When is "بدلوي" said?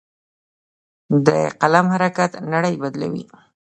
2.83-3.25